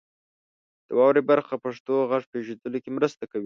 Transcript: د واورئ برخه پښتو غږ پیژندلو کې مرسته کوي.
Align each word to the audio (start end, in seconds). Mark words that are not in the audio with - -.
د 0.87 0.89
واورئ 0.97 1.21
برخه 1.29 1.55
پښتو 1.65 1.93
غږ 2.11 2.23
پیژندلو 2.33 2.77
کې 2.83 2.89
مرسته 2.97 3.23
کوي. 3.31 3.39